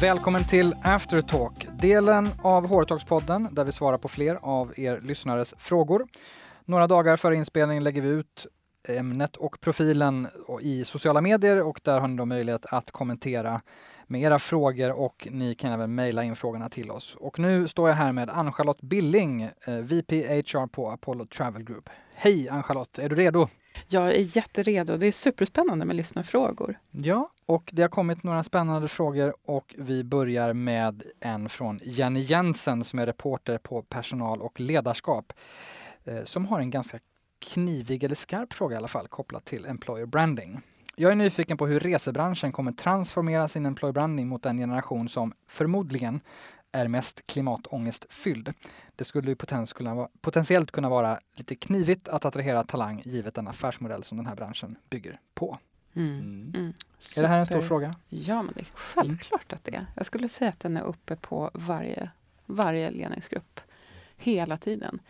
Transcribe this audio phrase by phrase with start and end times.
[0.00, 6.06] Välkommen till Aftertalk, delen av Håretalkspodden där vi svarar på fler av er lyssnares frågor.
[6.64, 8.46] Några dagar före inspelningen lägger vi ut
[8.88, 10.28] ämnet och profilen
[10.60, 13.60] i sociala medier och där har ni då möjlighet att kommentera
[14.06, 17.16] med era frågor och ni kan även mejla in frågorna till oss.
[17.20, 21.90] Och nu står jag här med Ann-Charlotte Billing, eh, VP HR på Apollo Travel Group.
[22.14, 23.48] Hej Ann-Charlotte, är du redo?
[23.88, 24.96] Jag är jätteredo.
[24.96, 26.78] Det är superspännande med lyssnarfrågor.
[26.90, 32.20] Ja, och det har kommit några spännande frågor och vi börjar med en från Jenny
[32.20, 35.32] Jensen som är reporter på personal och ledarskap
[36.04, 36.98] eh, som har en ganska
[37.38, 40.60] knivig eller skarp fråga i alla fall kopplat till employer branding.
[40.98, 45.32] Jag är nyfiken på hur resebranschen kommer transformera sin employer branding mot den generation som
[45.48, 46.20] förmodligen
[46.76, 48.54] är mest klimatångestfylld.
[48.96, 49.36] Det skulle ju
[50.20, 54.76] potentiellt kunna vara lite knivigt att attrahera talang givet den affärsmodell som den här branschen
[54.90, 55.58] bygger på.
[55.94, 56.20] Mm.
[56.20, 56.52] Mm.
[56.54, 56.72] mm.
[57.18, 57.94] Är det här en stor fråga?
[58.08, 59.86] Ja, men det är självklart att det är.
[59.96, 62.10] Jag skulle säga att den är uppe på varje,
[62.46, 63.60] varje ledningsgrupp
[64.16, 65.00] hela tiden.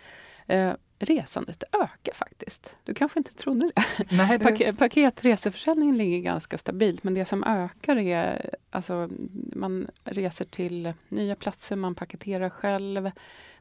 [0.47, 2.75] Eh, resandet ökar faktiskt.
[2.84, 3.83] Du kanske inte trodde det?
[4.11, 4.44] Nej, det...
[4.44, 9.08] Pak paketreseförsäljningen ligger ganska stabilt men det som ökar är alltså
[9.55, 13.11] man reser till nya platser, man paketerar själv.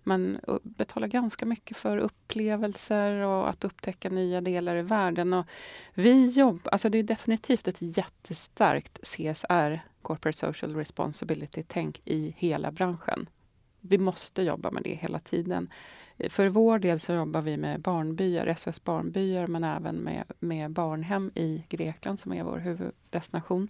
[0.08, 5.34] Man betalar ganska mycket för upplevelser och att upptäcka nya delar i världen.
[5.34, 5.46] Och
[5.94, 13.30] vi jobbar, alltså det är definitivt ett jättestarkt CSR, Corporate Social Responsibility-tänk i hela branschen.
[13.82, 15.70] Vi måste jobba med det hela tiden.
[16.30, 21.32] För vår del så jobbar vi med barnbyar, SOS Barnbyar, men även med, med barnhem
[21.36, 23.70] i Grekland som är vår huvuddestination.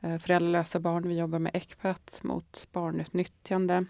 [0.00, 3.84] Eh, föräldralösa barn, vi jobbar med ECPAT mot barnutnyttjande.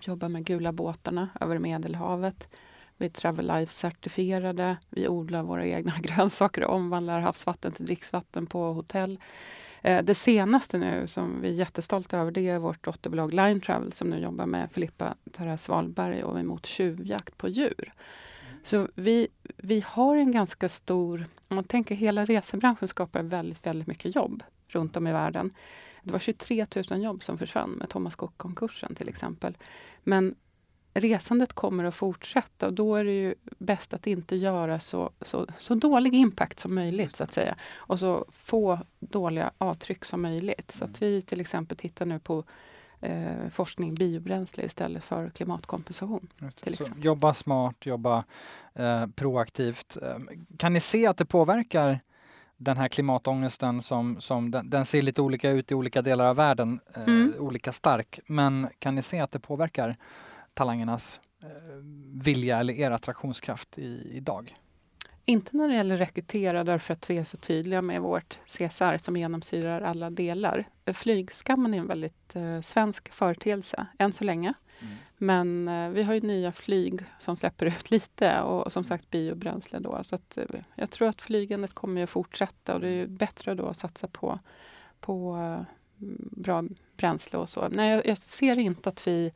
[0.00, 2.48] Vi jobbar med Gula båtarna över Medelhavet.
[2.96, 4.76] Vi är Travel Life-certifierade.
[4.90, 9.20] Vi odlar våra egna grönsaker och omvandlar havsvatten till dricksvatten på hotell.
[9.82, 13.92] Eh, det senaste nu som vi är jättestolta över det är vårt dotterbolag Line Travel
[13.92, 17.92] som nu jobbar med Filippa Therese Wahlberg och emot tjuvjakt på djur.
[18.62, 23.86] Så vi, vi har en ganska stor, om man tänker hela resebranschen skapar väldigt, väldigt
[23.86, 25.54] mycket jobb runt om i världen.
[26.02, 29.56] Det var 23 000 jobb som försvann med Thomas Cook-konkursen till exempel.
[30.04, 30.34] Men
[31.00, 35.46] resandet kommer att fortsätta och då är det ju bäst att inte göra så, så,
[35.58, 37.56] så dålig impact som möjligt så att säga.
[37.74, 40.70] Och så få dåliga avtryck som möjligt.
[40.70, 42.44] Så att vi till exempel tittar nu på
[43.00, 46.28] eh, forskning biobränsle istället för klimatkompensation.
[47.02, 48.24] Jobba smart, jobba
[48.74, 49.96] eh, proaktivt.
[50.02, 50.18] Eh,
[50.58, 52.00] kan ni se att det påverkar
[52.56, 56.36] den här klimatångesten som, som den, den, ser lite olika ut i olika delar av
[56.36, 57.34] världen, eh, mm.
[57.38, 58.20] olika stark.
[58.26, 59.96] Men kan ni se att det påverkar
[60.56, 61.48] talangernas eh,
[62.12, 64.54] vilja eller er attraktionskraft i, idag?
[65.24, 69.16] Inte när det gäller rekrytera därför att vi är så tydliga med vårt CSR som
[69.16, 70.68] genomsyrar alla delar.
[70.92, 74.54] Flygskammen är en väldigt eh, svensk företeelse än så länge.
[74.80, 74.94] Mm.
[75.16, 79.78] Men eh, vi har ju nya flyg som släpper ut lite och som sagt biobränsle
[79.78, 80.04] då.
[80.04, 83.66] Så att, eh, jag tror att flygandet kommer att fortsätta och det är bättre då
[83.66, 84.38] att satsa på,
[85.00, 85.62] på eh,
[86.30, 86.64] bra
[86.96, 87.68] bränsle och så.
[87.68, 89.32] Nej, jag, jag ser inte att vi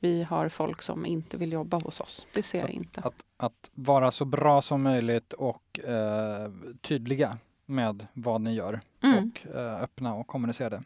[0.00, 2.26] vi har folk som inte vill jobba hos oss.
[2.34, 3.00] Det ser så jag inte.
[3.00, 9.18] Att, att, vara så bra som möjligt och eh, tydliga med vad ni gör mm.
[9.18, 10.82] och eh, öppna och kommunicera det.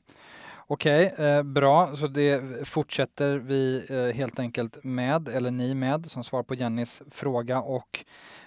[0.67, 1.97] Okej, okay, eh, bra.
[1.97, 7.03] Så det fortsätter vi eh, helt enkelt med, eller ni med, som svar på Jennys
[7.11, 8.05] fråga och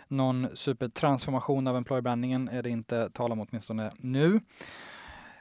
[0.07, 4.39] någon supertransformation av employer brandingen är det inte tal om åtminstone nu.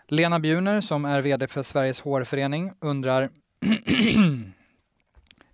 [0.08, 3.30] Lena Bjuner som är VD för Sveriges HR-förening undrar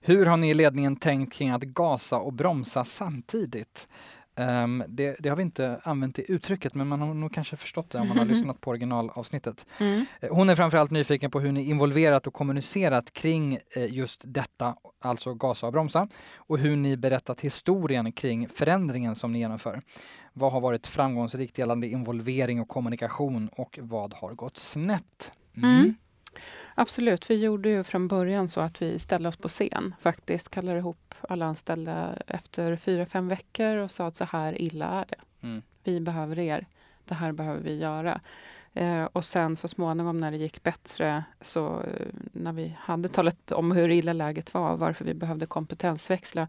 [0.08, 3.88] Hur har ni i ledningen tänkt kring att gasa och bromsa samtidigt?
[4.36, 7.91] Um, det, det, har vi inte använt i uttrycket, men man har nog kanske förstått
[7.91, 9.66] det om man har lyssnat på originalavsnittet.
[9.80, 10.04] Mm.
[10.20, 14.74] Eh, hon är framförallt nyfiken på hur ni involverat och kommunicerat kring eh, just detta,
[15.00, 19.80] alltså gasa och bromsa, och hur ni berättat historien kring förändringen som ni genomför.
[20.32, 25.33] Vad har varit framgångsrikt gällande involvering och kommunikation och vad har gått snett?
[25.56, 25.71] Mm.
[25.71, 25.94] Mm.
[26.75, 27.30] Absolut.
[27.30, 30.48] Vi gjorde ju från början så att vi ställde oss på scen faktiskt.
[30.48, 35.07] Kallade ihop alla anställda efter fyra, fem veckor och sa att så här illa är
[35.09, 35.47] det.
[35.47, 35.63] Mm.
[35.84, 36.66] Vi behöver er.
[37.04, 38.21] Det här behöver vi göra.
[38.75, 43.53] Eh, och sen så småningom när det gick bättre, så eh, när vi hade talat
[43.53, 46.48] om hur illa läget var, varför vi behövde kompetensväxla,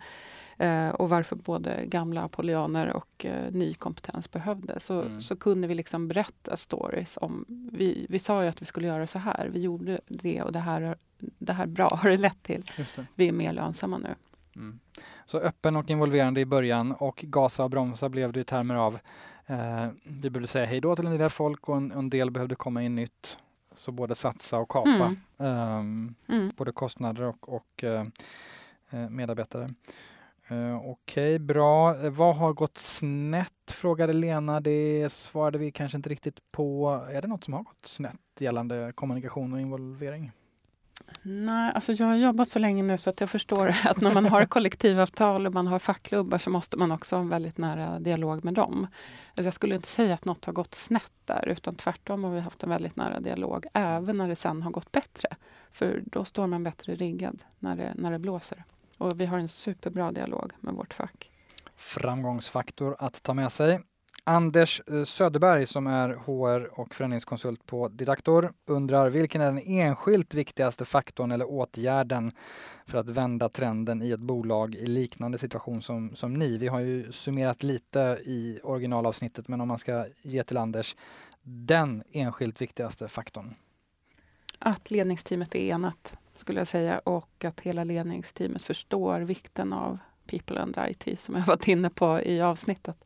[0.60, 4.84] eh, och varför både gamla apollyaner och eh, ny kompetens behövdes.
[4.84, 5.22] Så, mm.
[5.22, 7.46] så kunde vi liksom berätta stories om...
[7.72, 9.50] Vi, vi sa ju att vi skulle göra så här.
[9.54, 12.64] Vi gjorde det och det här, det här bra har det lett till.
[12.78, 13.06] Det.
[13.16, 14.16] Vi är mer lönsamma nu.
[14.56, 14.80] Mm.
[15.26, 19.00] Så öppen och involverande i början och gasa och bromsa blev det i termer av
[19.46, 22.56] eh, vi behövde säga hej då till en del folk och en, en del behövde
[22.56, 23.38] komma in nytt.
[23.74, 24.90] Så både satsa och kapa.
[24.90, 25.18] Mm.
[25.38, 26.52] Um, Mm.
[26.58, 28.06] både kostnader och, och eh,
[28.90, 29.70] eh, medarbetare.
[30.52, 32.06] Uh, Okej, bra.
[32.06, 33.54] Eh, Vad har gått snett?
[33.72, 34.60] Frågade Lena.
[34.60, 36.90] Det svarade vi kanske inte riktigt på.
[37.12, 40.32] Är det något som har gått snett gällande kommunikation och involvering?
[41.22, 44.26] Nej, alltså jag har jobbat så länge nu så att jag förstår att när man
[44.26, 48.46] har kollektivavtal och man har fackklubbar så måste man också ha en väldigt nära dialog
[48.46, 48.88] med dem.
[49.30, 52.40] Alltså jag skulle inte säga att något har gått snett där utan tvärtom har vi
[52.40, 55.30] haft en väldigt nära dialog även när det sen har gått bättre.
[55.72, 58.64] För då står man bättre riggad när det, när det blåser.
[59.00, 61.32] Och vi har en superbra dialog med vårt fack.
[61.76, 63.80] Framgångsfaktor att ta med sig.
[64.24, 70.34] Anders eh, Söderberg som är HR och förändringskonsult på Didaktor undrar vilken är den enskilt
[70.34, 72.32] viktigaste faktorn eller åtgärden
[72.86, 76.58] för att vända trenden i ett bolag i liknande situation som, som ni?
[76.58, 80.96] Vi har ju summerat lite i originalavsnittet men om man ska ge till Anders
[81.42, 83.56] den enskilt viktigaste faktorn.
[84.60, 90.62] Att ledningsteamet är enat skulle jag säga och att hela ledningsteamet förstår vikten av People
[90.62, 93.04] and IT som jag varit inne på i avsnittet.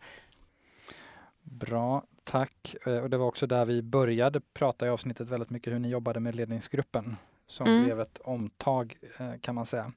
[1.42, 2.76] Bra, tack.
[2.86, 5.90] Eh, Och det var också där vi började prata i avsnittet väldigt mycket hur ni
[5.90, 7.16] jobbade med ledningsgruppen
[7.48, 7.84] som Mm.
[7.84, 9.92] blev ett omtag eh, kan man säga.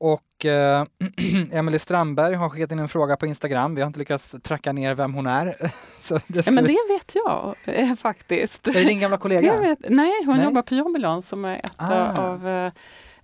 [0.00, 0.84] Och eh,
[1.52, 3.74] Emelie Strandberg har skickat in en fråga på Instagram.
[3.74, 5.72] Vi har inte lyckats tracka ner vem hon är.
[6.00, 8.68] Så det Ja, men det vet jag eh, faktiskt.
[8.68, 9.60] Är det din gamla kollega?
[9.60, 10.44] vet, nej, hon Nej.
[10.44, 12.22] jobbar på Jobbilon som är ett Ah.
[12.22, 12.72] av eh,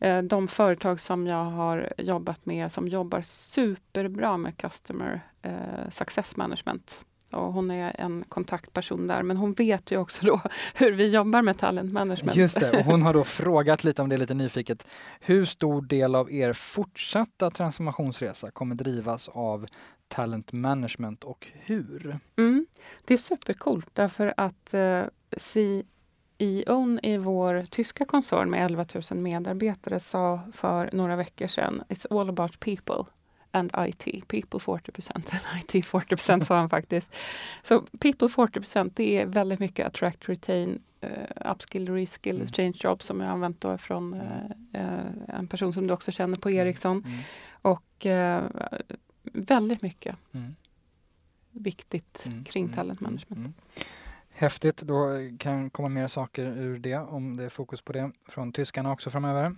[0.00, 6.36] eh, de företag som jag har jobbat med som jobbar superbra med Customer eh, Success
[6.36, 6.98] Management.
[7.34, 10.40] Och hon är en kontaktperson där, men hon vet ju också då
[10.74, 12.36] hur vi jobbar med talent management.
[12.36, 14.86] Just det, och hon har då frågat lite om det är lite nyfiket.
[15.20, 19.66] Hur stor del av er fortsatta transformationsresa kommer drivas av
[20.08, 22.18] talent management och hur?
[22.36, 22.66] Mm,
[23.04, 25.02] det är supercoolt därför att eh,
[25.36, 32.20] CEOn i vår tyska koncern med 11 000 medarbetare sa för några veckor sedan It's
[32.20, 33.04] all about people
[33.54, 34.28] and IT.
[34.28, 35.24] People 40 and
[35.58, 37.14] IT 40% sa han faktiskt.
[37.62, 42.48] Så people 40% det är väldigt mycket attract, retain, uh, upskill, reskill, Mm.
[42.48, 44.14] change job som jag använt då från
[44.72, 47.04] eh, en person som du också känner på Ericsson.
[47.06, 47.18] Mm.
[47.52, 48.44] Och eh,
[49.22, 50.54] väldigt mycket Mm.
[51.50, 53.38] viktigt Mm, kring mm, talent mm, management.
[53.38, 53.52] mm.
[54.36, 55.06] Häftigt, då
[55.38, 59.10] kan komma mer saker ur det om det är fokus på det från tyskarna också
[59.10, 59.56] framöver.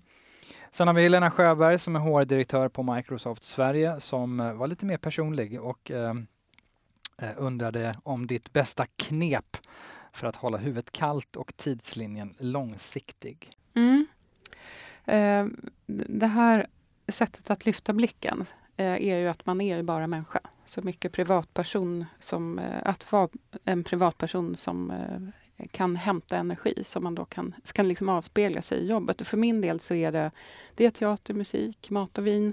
[0.71, 4.87] Sen har vi Helena Sjöberg som är HR-direktör på Microsoft Sverige som eh, var lite
[4.87, 6.27] mer personlig och ehm,
[7.23, 9.56] eh, undrade om ditt bästa knep
[10.12, 13.50] för att hålla huvudet kallt och tidslinjen långsiktig.
[13.75, 14.06] Mm.
[15.05, 15.47] Eh,
[15.87, 16.67] det här
[17.09, 18.44] sättet att lyfta blicken
[18.77, 20.41] eh, är ju att man är ju bara människa.
[20.65, 23.29] Så mycket privatperson som, eh, att vara
[23.65, 28.79] en privatperson som eh, kan hämta energi som man då kan, kan liksom avspegla sig
[28.79, 29.20] i jobbet.
[29.20, 30.31] Och för min del så är det,
[30.75, 32.53] det är teater, musik, mat och vin.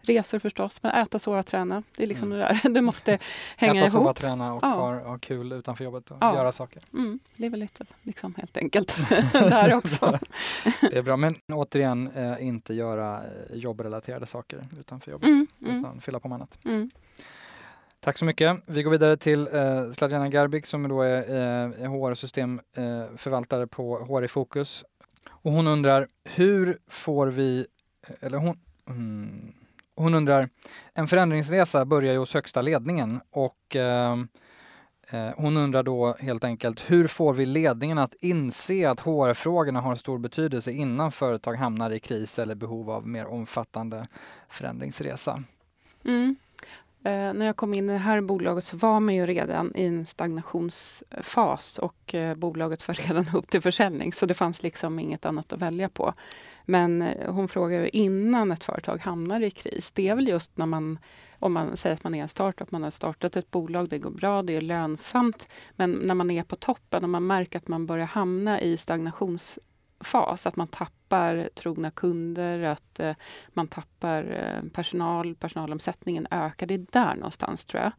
[0.00, 1.82] Resor förstås, men äta, sova, träna.
[1.96, 2.38] Det är liksom Mm.
[2.48, 2.68] det där.
[2.74, 3.18] Det måste
[3.56, 4.16] hänga Äta, sova, ihop.
[4.16, 4.66] träna och Ja.
[4.68, 6.34] ha, ha kul utanför jobbet och Ja.
[6.34, 6.82] göra saker.
[6.92, 8.96] Mm, det är väl lite liksom helt enkelt
[9.32, 10.18] där också.
[10.80, 15.78] Det är bra, men återigen eh, inte göra eh, jobbrelaterade saker utanför jobbet Mm, mm,
[15.78, 16.58] utan fylla på med annat.
[18.06, 18.56] Tack så mycket.
[18.66, 24.04] Vi går vidare till eh, Sladjana Garbik som då är eh, HR-systemförvaltare eh, systemförvaltare på
[24.04, 24.84] HR i fokus.
[25.28, 27.66] Och hon undrar hur får vi,
[28.08, 29.52] eh, eller hon, mm,
[29.94, 30.48] hon undrar,
[30.94, 34.12] en förändringsresa börjar ju hos högsta ledningen och eh,
[35.10, 39.94] eh hon undrar då helt enkelt hur får vi ledningen att inse att HR-frågorna har
[39.94, 44.08] stor betydelse innan företag hamnar i kris eller behov av mer omfattande
[44.48, 45.42] förändringsresa?
[46.04, 46.36] Mm.
[47.06, 49.86] Eh, när jag kom in i det här bolaget så var man ju redan i
[49.86, 55.26] en stagnationsfas och eh, bolaget var redan upp till försäljning så det fanns liksom inget
[55.26, 56.14] annat att välja på.
[56.64, 59.92] Men eh, hon frågar innan ett företag hamnar i kris.
[59.92, 60.98] Det är väl just när man,
[61.38, 64.10] om man säger att man är en startup, man har startat ett bolag, det går
[64.10, 65.48] bra, det är lönsamt.
[65.72, 69.58] Men när man är på toppen och man märker att man börjar hamna i stagnations
[70.06, 73.14] stagnationsfas, att man tappar trogna kunder, att eh,
[73.54, 76.66] man tappar eh, personal, personalomsättningen ökar.
[76.66, 77.92] Det är där någonstans tror jag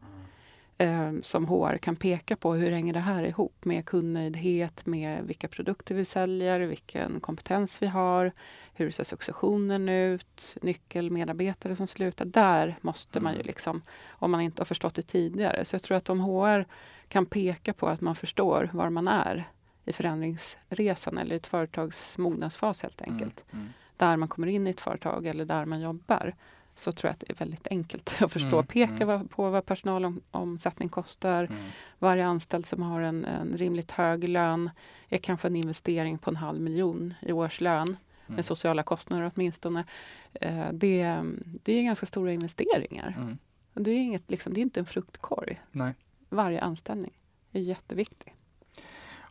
[0.78, 5.48] eh, som HR kan peka på hur hänger det här ihop med kundnöjdhet, med vilka
[5.48, 8.32] produkter vi säljer, vilken kompetens vi har,
[8.74, 12.24] hur ser successionen ut, nyckelmedarbetare som slutar.
[12.24, 13.46] Där måste man ju Mm.
[13.46, 13.82] liksom,
[14.20, 15.64] om man inte har förstått det tidigare.
[15.64, 16.64] Så jag tror att om HR
[17.08, 19.48] kan peka på att man förstår var man är
[19.88, 23.72] i förändringsresan eller i ett företags mognadsfas helt enkelt Mm, mm.
[23.96, 26.34] där man kommer in i ett företag eller där man jobbar
[26.74, 28.56] så tror jag att det är väldigt enkelt att förstå.
[28.56, 29.28] Mm, Peka mm.
[29.28, 31.44] på vad personalomsättning kostar.
[31.44, 31.62] Mm.
[31.98, 34.70] Varje anställd som har en, en rimligt hög lön
[35.08, 37.96] är kanske en investering på en halv miljon i årslön
[38.28, 38.36] Mm.
[38.36, 39.84] med sociala kostnader åtminstone.
[40.32, 41.22] Eh, det,
[41.62, 43.14] det är ganska stora investeringar.
[43.18, 43.38] Mm.
[43.74, 45.60] Det, är inget, liksom, det är inte en fruktkorg.
[45.70, 45.94] Nej.
[46.28, 47.12] Varje anställning
[47.52, 48.34] är jätteviktig.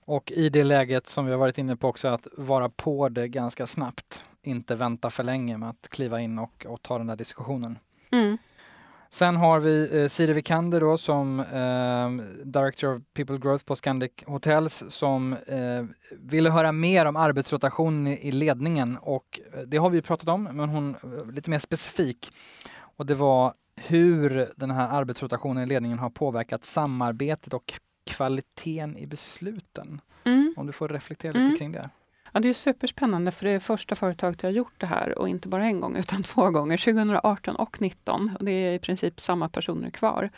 [0.08, 3.28] Och i det läget som vi har varit inne på också att vara på det
[3.28, 4.24] ganska snabbt.
[4.44, 7.80] Inte vänta för länge med att kliva in och, och ta den där diskussionen.
[8.12, 8.38] Mm.
[9.10, 14.12] Sen har vi eh, Siri Vikander då som eh, Director of People Growth på Scandic
[14.26, 19.90] Hotels som eh, ville höra mer om arbetsrotation i, i ledningen och eh, det har
[19.90, 22.32] vi pratat om men hon eh, lite mer specifik.
[22.98, 27.74] Och det var hur den här arbetsrotationen i ledningen har påverkat samarbetet och
[28.08, 30.02] kvaliteten i besluten.
[30.24, 30.54] Mm.
[30.58, 31.58] Om du får reflektera lite Mm.
[31.58, 31.90] kring det.
[32.32, 35.30] Ja, det är superspännande för det är första företaget jag har gjort det här och
[35.30, 38.32] inte bara en gång utan två gånger, 2018 och 2019.
[38.40, 40.30] Och det är i princip samma personer kvar.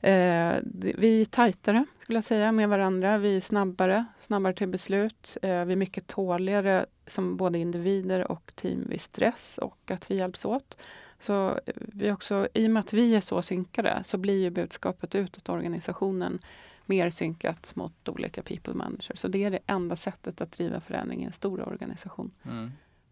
[0.00, 3.18] Eh, vi är tajtare skulle jag säga med varandra.
[3.18, 5.36] Vi är snabbare, snabbare till beslut.
[5.42, 10.14] Eh, vi är mycket tåligare som både individer och team vid stress och att vi
[10.14, 10.76] hjälps åt.
[11.20, 14.50] Så eh, vi också, i och med att vi är så synkade så blir ju
[14.50, 16.38] budskapet utåt organisationen
[16.88, 19.18] mer synkat mot olika people managers.
[19.20, 22.30] Så det är det enda sättet att driva förändring i en stor organisation.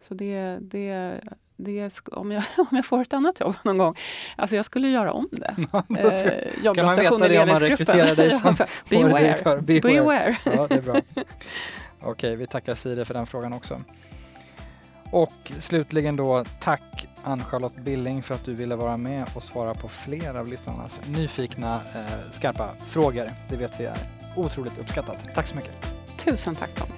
[0.01, 1.19] Så det, det,
[1.55, 3.95] det om, jag, om jag får ett annat jobb någon gång,
[4.35, 5.55] alltså jag skulle göra om det.
[5.97, 9.61] Eh, Ska man veta det om man rekryterar dig som Ja, så, Beware.
[9.61, 9.81] Beware.
[9.81, 10.37] Beware.
[10.43, 11.01] Ja, det är bra.
[11.99, 13.81] Okej, vi tackar Siri för den frågan också.
[15.11, 19.89] Och slutligen då, tack Ann-Charlotte Billing för att du ville vara med och svara på
[19.89, 23.29] fler av lyssnarnas nyfikna, eh, skarpa frågor.
[23.49, 23.97] Det vet vi är
[24.35, 25.25] otroligt uppskattat.
[25.35, 25.95] Tack så mycket.
[26.25, 26.96] Tusen tack Tommy.